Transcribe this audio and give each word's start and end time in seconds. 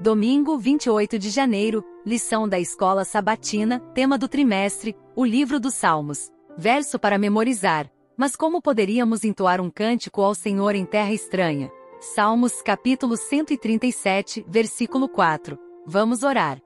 Domingo, 0.00 0.56
28 0.56 1.18
de 1.18 1.28
janeiro, 1.28 1.84
lição 2.06 2.48
da 2.48 2.58
escola 2.58 3.04
sabatina, 3.04 3.80
tema 3.92 4.16
do 4.16 4.28
trimestre, 4.28 4.96
o 5.14 5.26
livro 5.26 5.60
dos 5.60 5.74
Salmos. 5.74 6.30
Verso 6.56 6.98
para 6.98 7.18
memorizar. 7.18 7.86
Mas 8.16 8.34
como 8.34 8.62
poderíamos 8.62 9.24
entoar 9.24 9.60
um 9.60 9.68
cântico 9.68 10.22
ao 10.22 10.34
Senhor 10.34 10.74
em 10.74 10.86
terra 10.86 11.12
estranha? 11.12 11.70
Salmos 12.00 12.62
capítulo 12.62 13.14
137, 13.14 14.42
versículo 14.48 15.06
4. 15.06 15.58
Vamos 15.86 16.22
orar. 16.22 16.62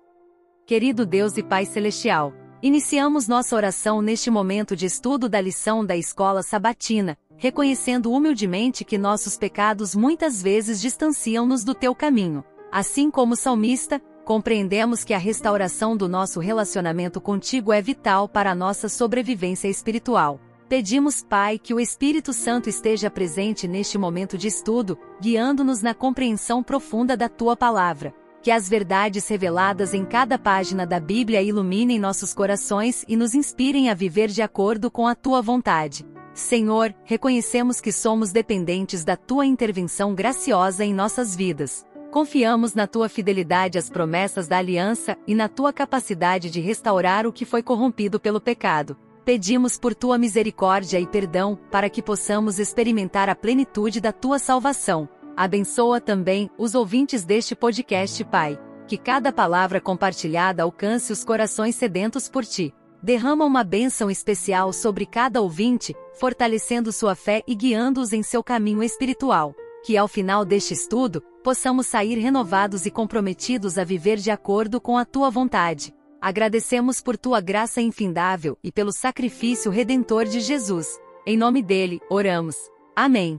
Querido 0.64 1.04
Deus 1.04 1.36
e 1.36 1.42
Pai 1.42 1.66
Celestial, 1.66 2.32
iniciamos 2.62 3.26
nossa 3.26 3.56
oração 3.56 4.00
neste 4.00 4.30
momento 4.30 4.76
de 4.76 4.86
estudo 4.86 5.28
da 5.28 5.40
lição 5.40 5.84
da 5.84 5.96
escola 5.96 6.40
sabatina, 6.44 7.18
reconhecendo 7.36 8.12
humildemente 8.12 8.84
que 8.84 8.96
nossos 8.96 9.36
pecados 9.36 9.92
muitas 9.92 10.40
vezes 10.40 10.80
distanciam-nos 10.80 11.64
do 11.64 11.74
teu 11.74 11.96
caminho. 11.96 12.44
Assim 12.74 13.08
como 13.08 13.36
salmista, 13.36 14.02
compreendemos 14.24 15.04
que 15.04 15.14
a 15.14 15.18
restauração 15.18 15.96
do 15.96 16.08
nosso 16.08 16.40
relacionamento 16.40 17.20
contigo 17.20 17.72
é 17.72 17.80
vital 17.80 18.28
para 18.28 18.50
a 18.50 18.54
nossa 18.54 18.88
sobrevivência 18.88 19.68
espiritual. 19.68 20.40
Pedimos, 20.68 21.22
Pai, 21.22 21.56
que 21.56 21.72
o 21.72 21.78
Espírito 21.78 22.32
Santo 22.32 22.68
esteja 22.68 23.08
presente 23.08 23.68
neste 23.68 23.96
momento 23.96 24.36
de 24.36 24.48
estudo, 24.48 24.98
guiando-nos 25.22 25.82
na 25.82 25.94
compreensão 25.94 26.64
profunda 26.64 27.16
da 27.16 27.28
tua 27.28 27.56
palavra. 27.56 28.12
Que 28.42 28.50
as 28.50 28.68
verdades 28.68 29.28
reveladas 29.28 29.94
em 29.94 30.04
cada 30.04 30.36
página 30.36 30.84
da 30.84 30.98
Bíblia 30.98 31.40
iluminem 31.42 32.00
nossos 32.00 32.34
corações 32.34 33.04
e 33.06 33.14
nos 33.14 33.36
inspirem 33.36 33.88
a 33.88 33.94
viver 33.94 34.26
de 34.26 34.42
acordo 34.42 34.90
com 34.90 35.06
a 35.06 35.14
tua 35.14 35.40
vontade. 35.40 36.04
Senhor, 36.34 36.92
reconhecemos 37.04 37.80
que 37.80 37.92
somos 37.92 38.32
dependentes 38.32 39.04
da 39.04 39.16
tua 39.16 39.46
intervenção 39.46 40.12
graciosa 40.12 40.84
em 40.84 40.92
nossas 40.92 41.36
vidas. 41.36 41.86
Confiamos 42.14 42.74
na 42.74 42.86
tua 42.86 43.08
fidelidade 43.08 43.76
às 43.76 43.90
promessas 43.90 44.46
da 44.46 44.56
aliança 44.56 45.18
e 45.26 45.34
na 45.34 45.48
tua 45.48 45.72
capacidade 45.72 46.48
de 46.48 46.60
restaurar 46.60 47.26
o 47.26 47.32
que 47.32 47.44
foi 47.44 47.60
corrompido 47.60 48.20
pelo 48.20 48.40
pecado. 48.40 48.96
Pedimos 49.24 49.76
por 49.76 49.96
tua 49.96 50.16
misericórdia 50.16 51.00
e 51.00 51.08
perdão, 51.08 51.58
para 51.72 51.90
que 51.90 52.00
possamos 52.00 52.60
experimentar 52.60 53.28
a 53.28 53.34
plenitude 53.34 54.00
da 54.00 54.12
tua 54.12 54.38
salvação. 54.38 55.08
Abençoa 55.36 56.00
também 56.00 56.48
os 56.56 56.76
ouvintes 56.76 57.24
deste 57.24 57.56
podcast, 57.56 58.22
Pai. 58.26 58.60
Que 58.86 58.96
cada 58.96 59.32
palavra 59.32 59.80
compartilhada 59.80 60.62
alcance 60.62 61.12
os 61.12 61.24
corações 61.24 61.74
sedentos 61.74 62.28
por 62.28 62.44
ti. 62.44 62.72
Derrama 63.02 63.44
uma 63.44 63.64
bênção 63.64 64.08
especial 64.08 64.72
sobre 64.72 65.04
cada 65.04 65.40
ouvinte, 65.42 65.96
fortalecendo 66.12 66.92
sua 66.92 67.16
fé 67.16 67.42
e 67.44 67.56
guiando-os 67.56 68.12
em 68.12 68.22
seu 68.22 68.40
caminho 68.40 68.84
espiritual 68.84 69.52
que 69.84 69.98
ao 69.98 70.08
final 70.08 70.46
deste 70.46 70.72
estudo, 70.72 71.22
possamos 71.42 71.86
sair 71.86 72.18
renovados 72.18 72.86
e 72.86 72.90
comprometidos 72.90 73.76
a 73.76 73.84
viver 73.84 74.16
de 74.16 74.30
acordo 74.30 74.80
com 74.80 74.96
a 74.96 75.04
tua 75.04 75.28
vontade. 75.28 75.94
Agradecemos 76.22 77.02
por 77.02 77.18
tua 77.18 77.38
graça 77.38 77.82
infindável 77.82 78.56
e 78.64 78.72
pelo 78.72 78.90
sacrifício 78.90 79.70
redentor 79.70 80.24
de 80.24 80.40
Jesus. 80.40 80.98
Em 81.26 81.36
nome 81.36 81.62
dele, 81.62 82.00
oramos. 82.08 82.56
Amém. 82.96 83.38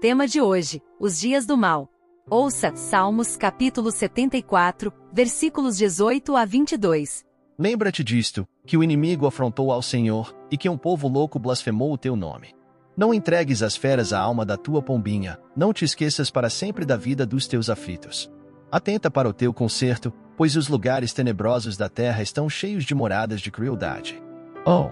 Tema 0.00 0.26
de 0.26 0.40
hoje: 0.40 0.80
Os 0.98 1.20
dias 1.20 1.44
do 1.44 1.54
mal. 1.54 1.90
Ouça 2.30 2.74
Salmos 2.74 3.36
capítulo 3.36 3.90
74, 3.90 4.90
versículos 5.12 5.76
18 5.76 6.34
a 6.34 6.46
22. 6.46 7.26
Lembra-te 7.58 8.02
disto, 8.02 8.46
que 8.66 8.76
o 8.76 8.82
inimigo 8.82 9.26
afrontou 9.26 9.70
ao 9.70 9.82
Senhor, 9.82 10.34
e 10.50 10.56
que 10.56 10.68
um 10.68 10.78
povo 10.78 11.08
louco 11.08 11.38
blasfemou 11.38 11.92
o 11.92 11.98
teu 11.98 12.16
nome. 12.16 12.57
Não 12.98 13.14
entregues 13.14 13.62
às 13.62 13.76
feras 13.76 14.12
a 14.12 14.18
alma 14.18 14.44
da 14.44 14.56
tua 14.56 14.82
pombinha, 14.82 15.38
não 15.54 15.72
te 15.72 15.84
esqueças 15.84 16.32
para 16.32 16.50
sempre 16.50 16.84
da 16.84 16.96
vida 16.96 17.24
dos 17.24 17.46
teus 17.46 17.70
aflitos. 17.70 18.28
Atenta 18.72 19.08
para 19.08 19.28
o 19.28 19.32
teu 19.32 19.54
conserto, 19.54 20.12
pois 20.36 20.56
os 20.56 20.66
lugares 20.66 21.12
tenebrosos 21.12 21.76
da 21.76 21.88
terra 21.88 22.20
estão 22.22 22.50
cheios 22.50 22.82
de 22.82 22.96
moradas 22.96 23.40
de 23.40 23.52
crueldade. 23.52 24.20
Oh! 24.66 24.90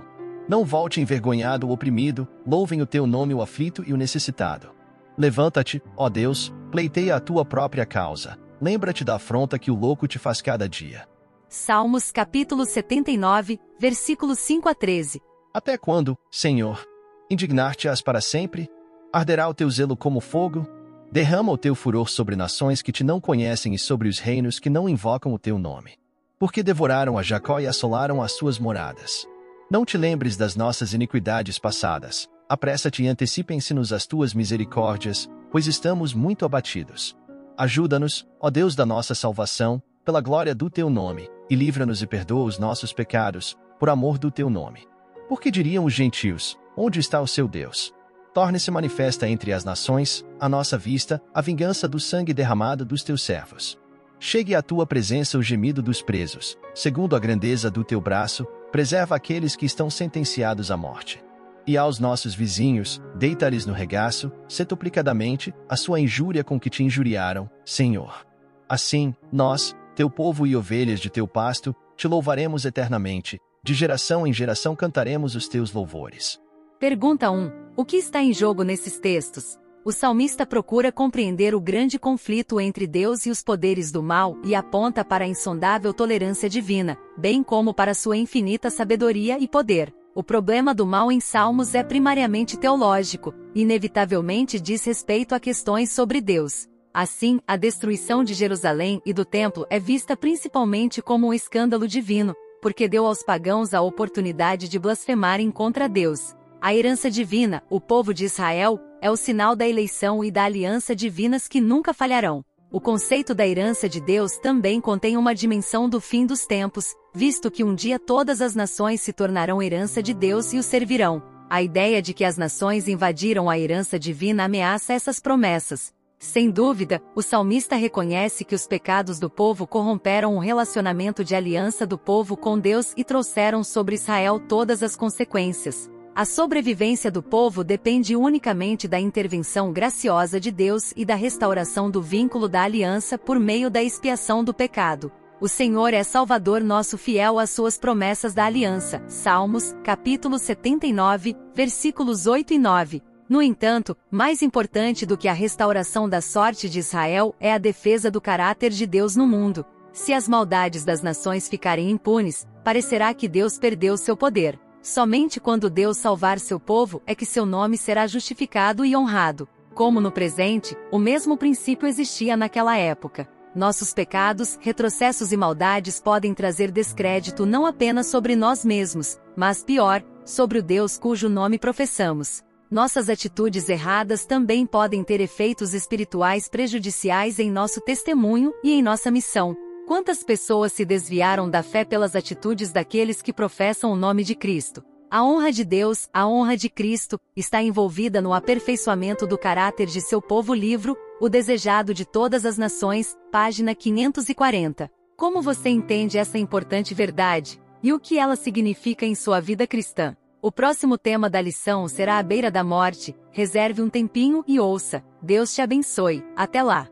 Não 0.49 0.65
volte 0.65 1.01
envergonhado 1.01 1.67
o 1.67 1.73
oprimido, 1.73 2.29
louvem 2.47 2.81
o 2.81 2.87
teu 2.87 3.09
nome 3.09 3.35
o 3.35 3.43
aflito 3.43 3.83
e 3.85 3.93
o 3.93 3.97
necessitado. 3.97 4.71
Levanta-te, 5.19 5.83
ó 5.97 6.09
Deus, 6.09 6.55
pleiteia 6.71 7.17
a 7.17 7.21
tua 7.21 7.45
própria 7.45 7.85
causa. 7.85 8.39
Lembra-te 8.61 9.03
da 9.03 9.17
afronta 9.17 9.59
que 9.59 9.69
o 9.73 9.75
louco 9.75 10.07
te 10.07 10.17
faz 10.17 10.41
cada 10.41 10.69
dia. 10.69 11.09
Salmos 11.49 12.13
capítulo 12.13 12.65
79, 12.65 13.59
versículos 13.81 14.39
5 14.39 14.69
a 14.69 14.75
13. 14.77 15.21
Até 15.53 15.77
quando, 15.77 16.17
Senhor, 16.31 16.87
Indignar-te-ás 17.29 18.01
para 18.01 18.21
sempre? 18.21 18.71
Arderá 19.13 19.49
o 19.49 19.55
teu 19.55 19.69
zelo 19.69 19.97
como 19.97 20.21
fogo? 20.21 20.65
Derrama 21.11 21.51
o 21.51 21.59
teu 21.59 21.75
furor 21.75 22.09
sobre 22.09 22.37
nações 22.37 22.83
que 22.83 22.93
te 22.93 23.03
não 23.03 23.21
conhecem 23.21 23.75
e 23.75 23.79
sobre 23.79 24.09
os 24.09 24.21
reinos 24.21 24.61
que 24.61 24.71
não 24.71 24.89
invocam 24.89 25.35
o 25.35 25.39
teu 25.39 25.59
nome. 25.59 25.95
Porque 26.39 26.63
devoraram 26.63 27.19
a 27.19 27.25
Jacó 27.25 27.59
e 27.59 27.67
assolaram 27.67 28.23
as 28.23 28.33
suas 28.33 28.61
moradas. 28.61 29.27
Não 29.69 29.85
te 29.85 29.99
lembres 29.99 30.37
das 30.37 30.55
nossas 30.55 30.93
iniquidades 30.93 31.59
passadas. 31.59 32.29
Apressa-te 32.49 33.03
e 33.03 33.09
antecipem-se-nos 33.09 33.93
as 33.93 34.07
tuas 34.07 34.33
misericórdias, 34.33 35.29
pois 35.51 35.67
estamos 35.67 36.15
muito 36.15 36.45
abatidos. 36.45 37.17
Ajuda-nos, 37.59 38.25
ó 38.39 38.51
Deus 38.51 38.77
da 38.77 38.87
nossa 38.87 39.17
salvação, 39.17 39.83
pela 40.05 40.21
glória 40.21 40.55
do 40.55 40.71
teu 40.71 40.89
nome, 40.89 41.29
e 41.51 41.57
livra-nos 41.57 42.03
e 42.03 42.07
perdoa 42.07 42.45
os 42.45 42.57
nossos 42.57 42.93
pecados, 42.93 43.57
por 43.81 43.89
amor 43.89 44.17
do 44.17 44.31
teu 44.31 44.49
nome. 44.49 44.87
Porque 45.29 45.51
diriam 45.51 45.85
os 45.85 45.93
gentios: 45.93 46.57
Onde 46.79 47.01
está 47.01 47.23
o 47.23 47.27
seu 47.27 47.49
Deus? 47.49 47.91
Torne-se 48.35 48.71
manifesta 48.71 49.27
entre 49.27 49.51
as 49.51 49.65
nações, 49.65 50.23
à 50.39 50.47
nossa 50.47 50.77
vista, 50.77 51.23
a 51.33 51.41
vingança 51.41 51.89
do 51.89 51.99
sangue 51.99 52.35
derramado 52.35 52.85
dos 52.85 53.03
teus 53.03 53.23
servos. 53.23 53.79
Chegue 54.21 54.55
à 54.55 54.61
tua 54.61 54.87
presença 54.87 55.39
o 55.39 55.43
gemido 55.43 55.81
dos 55.81 56.03
presos, 56.03 56.59
segundo 56.75 57.17
a 57.17 57.19
grandeza 57.19 57.71
do 57.71 57.83
teu 57.83 57.99
braço, 57.99 58.47
preserva 58.71 59.17
aqueles 59.17 59.57
que 59.57 59.65
estão 59.65 59.89
sentenciados 59.89 60.71
à 60.71 60.77
morte. 60.77 61.25
E 61.67 61.79
aos 61.79 61.99
nossos 61.99 62.35
vizinhos, 62.35 63.01
deita-lhes 63.15 63.65
no 63.65 63.73
regaço, 63.73 64.31
setuplicadamente, 64.47 65.55
a 65.67 65.77
sua 65.77 65.99
injúria 65.99 66.45
com 66.45 66.61
que 66.61 66.69
te 66.69 66.85
injuriaram, 66.85 67.49
Senhor. 67.65 68.27
Assim, 68.69 69.15
nós, 69.33 69.75
teu 69.95 70.11
povo 70.11 70.47
e 70.47 70.55
ovelhas 70.55 71.01
de 71.01 71.09
teu 71.09 71.27
pasto, 71.27 71.75
te 71.97 72.07
louvaremos 72.07 72.67
eternamente, 72.67 73.41
de 73.65 73.73
geração 73.73 74.27
em 74.27 74.33
geração 74.33 74.77
cantaremos 74.77 75.35
os 75.35 75.49
teus 75.49 75.73
louvores. 75.73 76.39
Pergunta 76.79 77.31
1. 77.31 77.51
O 77.75 77.87
que 77.87 77.97
está 77.97 78.23
em 78.23 78.35
jogo 78.35 78.63
nesses 78.63 78.99
textos? 78.99 79.59
O 79.83 79.91
salmista 79.91 80.45
procura 80.45 80.93
compreender 80.93 81.55
o 81.55 81.61
grande 81.61 81.99
conflito 81.99 82.61
entre 82.61 82.87
Deus 82.87 83.25
e 83.25 83.31
os 83.31 83.43
poderes 83.43 83.91
do 83.91 84.03
mal 84.03 84.37
e 84.45 84.55
aponta 84.55 85.03
para 85.03 85.25
a 85.25 85.29
insondável 85.29 85.95
tolerância 85.95 86.51
divina, 86.51 86.99
bem 87.17 87.43
como 87.43 87.73
para 87.73 87.95
sua 87.95 88.19
infinita 88.19 88.69
sabedoria 88.69 89.39
e 89.39 89.49
poder. 89.49 89.91
O 90.15 90.23
problema 90.23 90.75
do 90.75 90.85
mal 90.85 91.11
em 91.11 91.19
Salmos 91.19 91.75
é 91.75 91.83
primariamente 91.83 92.59
teológico, 92.59 93.33
inevitavelmente 93.55 94.61
diz 94.61 94.85
respeito 94.85 95.35
a 95.35 95.41
questões 95.41 95.91
sobre 95.91 96.21
Deus. 96.21 96.69
Assim, 96.93 97.41
a 97.47 97.57
destruição 97.57 98.23
de 98.23 98.35
Jerusalém 98.35 99.01
e 99.07 99.15
do 99.15 99.25
templo 99.25 99.67
é 99.71 99.79
vista 99.79 100.15
principalmente 100.15 101.01
como 101.01 101.29
um 101.29 101.33
escândalo 101.33 101.89
divino, 101.89 102.35
porque 102.61 102.87
deu 102.87 103.07
aos 103.07 103.23
pagãos 103.23 103.73
a 103.73 103.81
oportunidade 103.81 104.69
de 104.69 104.79
blasfemarem 104.79 105.51
contra 105.51 105.89
Deus. 105.89 106.37
A 106.67 106.75
herança 106.75 107.09
divina, 107.09 107.63
o 107.71 107.81
povo 107.81 108.13
de 108.13 108.25
Israel, 108.25 108.81
é 109.01 109.09
o 109.09 109.15
sinal 109.15 109.55
da 109.55 109.69
eleição 109.69 110.25
e 110.25 110.33
da 110.33 110.43
aliança 110.43 110.97
divinas 110.97 111.47
que 111.47 111.61
nunca 111.61 111.95
falharão. 111.95 112.45
O 112.73 112.81
conceito 112.81 113.37
da 113.37 113.47
herança 113.47 113.89
de 113.89 114.01
Deus 114.01 114.37
também 114.39 114.81
contém 114.81 115.17
uma 115.17 115.33
dimensão 115.33 115.89
do 115.89 116.01
fim 116.01 116.27
dos 116.27 116.45
tempos, 116.45 116.93
visto 117.15 117.53
que 117.53 117.63
um 117.63 117.73
dia 117.73 118.01
todas 118.01 118.43
as 118.43 118.57
nações 118.57 119.01
se 119.01 119.13
tornarão 119.13 119.63
herança 119.63 120.03
de 120.03 120.13
Deus 120.13 120.53
e 120.53 120.59
o 120.59 120.63
servirão. 120.65 121.23
A 121.49 121.63
ideia 121.63 122.03
de 122.03 122.13
que 122.13 122.25
as 122.25 122.37
nações 122.37 122.89
invadiram 122.89 123.49
a 123.49 123.57
herança 123.57 123.97
divina 123.97 124.47
ameaça 124.47 124.93
essas 124.93 125.21
promessas. 125.21 125.95
Sem 126.19 126.51
dúvida, 126.51 127.01
o 127.15 127.23
salmista 127.23 127.77
reconhece 127.77 128.45
que 128.45 128.57
os 128.57 128.67
pecados 128.67 129.21
do 129.21 129.31
povo 129.31 129.69
corromperam 129.69 130.35
o 130.35 130.41
relacionamento 130.41 131.23
de 131.23 131.37
aliança 131.37 131.87
do 131.87 131.97
povo 131.97 132.37
com 132.37 132.59
Deus 132.59 132.93
e 132.97 133.05
trouxeram 133.05 133.63
sobre 133.63 133.95
Israel 133.95 134.41
todas 134.41 134.83
as 134.83 134.97
consequências. 134.97 135.89
A 136.17 136.25
sobrevivência 136.25 137.11
do 137.11 137.23
povo 137.23 137.63
depende 137.63 138.17
unicamente 138.17 138.89
da 138.89 138.99
intervenção 138.99 139.71
graciosa 139.71 140.41
de 140.41 140.51
Deus 140.51 140.95
e 140.97 141.05
da 141.05 141.15
restauração 141.15 141.91
do 141.91 142.01
vínculo 142.01 142.49
da 142.49 142.63
aliança 142.63 143.19
por 143.19 143.39
meio 143.39 143.69
da 143.69 143.83
expiação 143.83 144.43
do 144.43 144.55
pecado. 144.55 145.13
O 145.39 145.47
Senhor 145.47 145.93
é 145.93 146.03
Salvador 146.03 146.63
nosso 146.63 146.97
fiel 146.97 147.39
às 147.39 147.51
suas 147.51 147.77
promessas 147.77 148.33
da 148.33 148.47
aliança. 148.47 149.05
Salmos, 149.07 149.77
capítulo 149.85 150.39
79, 150.39 151.37
versículos 151.55 152.27
8 152.27 152.55
e 152.55 152.59
9. 152.59 153.03
No 153.29 153.43
entanto, 153.43 153.95
mais 154.11 154.41
importante 154.41 155.05
do 155.05 155.19
que 155.19 155.29
a 155.29 155.35
restauração 155.35 156.09
da 156.09 156.23
sorte 156.23 156.67
de 156.67 156.79
Israel 156.79 157.35
é 157.39 157.53
a 157.53 157.59
defesa 157.59 158.11
do 158.11 158.23
caráter 158.23 158.71
de 158.71 158.87
Deus 158.87 159.17
no 159.17 159.27
mundo. 159.27 159.67
Se 159.93 160.15
as 160.15 160.27
maldades 160.27 160.83
das 160.83 161.03
nações 161.03 161.47
ficarem 161.47 161.91
impunes, 161.91 162.47
parecerá 162.65 163.13
que 163.13 163.29
Deus 163.29 163.59
perdeu 163.59 163.99
seu 163.99 164.17
poder. 164.17 164.59
Somente 164.87 165.41
quando 165.41 165.69
Deus 165.69 165.97
salvar 165.97 166.39
seu 166.39 166.61
povo 166.61 167.03
é 167.05 167.13
que 167.13 167.27
seu 167.27 167.45
nome 167.45 167.77
será 167.77 168.07
justificado 168.07 168.85
e 168.85 168.95
honrado. 168.95 169.49
Como 169.75 170.01
no 170.01 170.13
presente, 170.13 170.79
o 170.93 170.99
mesmo 170.99 171.37
princípio 171.37 171.89
existia 171.89 172.37
naquela 172.37 172.77
época. 172.77 173.29
Nossos 173.53 173.93
pecados, 173.93 174.57
retrocessos 174.61 175.33
e 175.33 175.37
maldades 175.37 176.01
podem 176.01 176.33
trazer 176.33 176.71
descrédito 176.71 177.45
não 177.45 177.67
apenas 177.67 178.07
sobre 178.07 178.37
nós 178.37 178.65
mesmos, 178.65 179.19
mas 179.37 179.65
pior, 179.65 180.05
sobre 180.25 180.61
o 180.61 180.63
Deus 180.63 180.97
cujo 180.97 181.29
nome 181.29 181.59
professamos. 181.59 182.45
Nossas 182.71 183.09
atitudes 183.09 183.69
erradas 183.69 184.25
também 184.25 184.65
podem 184.65 185.03
ter 185.03 185.21
efeitos 185.21 185.75
espirituais 185.75 186.49
prejudiciais 186.49 187.41
em 187.41 187.51
nosso 187.51 187.81
testemunho 187.81 188.55
e 188.63 188.73
em 188.73 188.83
nossa 188.83 189.11
missão. 189.11 189.66
Quantas 189.87 190.25
pessoas 190.25 190.73
se 190.73 190.85
desviaram 190.85 191.49
da 191.49 191.63
fé 191.63 191.85
pelas 191.85 192.17
atitudes 192.17 192.73
daqueles 192.73 193.23
que 193.23 193.33
professam 193.33 193.93
o 193.93 193.97
nome 193.97 194.25
de 194.25 194.35
Cristo? 194.35 194.83
A 195.09 195.23
honra 195.23 195.53
de 195.53 195.65
Deus, 195.65 196.09
a 196.13 196.27
honra 196.27 196.57
de 196.57 196.69
Cristo, 196.69 197.21
está 197.37 197.63
envolvida 197.63 198.21
no 198.21 198.35
aperfeiçoamento 198.35 199.29
do 199.29 199.39
caráter 199.39 199.87
de 199.87 200.01
seu 200.01 200.21
povo 200.21 200.53
livro, 200.53 200.97
o 201.21 201.29
desejado 201.29 201.95
de 201.95 202.05
todas 202.05 202.45
as 202.45 202.59
nações, 202.59 203.17
página 203.31 203.77
540. 203.77 204.91
Como 205.17 205.41
você 205.41 205.69
entende 205.69 206.19
essa 206.19 206.37
importante 206.37 206.93
verdade? 206.93 207.61
E 207.81 207.93
o 207.93 208.01
que 208.01 208.19
ela 208.19 208.35
significa 208.35 209.07
em 209.07 209.15
sua 209.15 209.39
vida 209.39 209.69
cristã? 209.69 210.17
O 210.43 210.51
próximo 210.51 210.99
tema 210.99 211.31
da 211.31 211.41
lição 211.41 211.87
será 211.87 212.19
a 212.19 212.23
beira 212.25 212.51
da 212.51 212.65
morte. 212.65 213.15
Reserve 213.31 213.81
um 213.83 213.89
tempinho 213.89 214.43
e 214.49 214.59
ouça. 214.59 215.05
Deus 215.23 215.55
te 215.55 215.63
abençoe. 215.63 216.25
Até 216.35 216.61
lá! 216.61 216.89